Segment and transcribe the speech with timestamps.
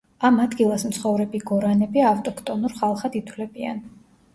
[0.27, 3.91] ამ ადგილას მცხოვრები გორანები ავტოქტონურ ხალხად ითვლებიან.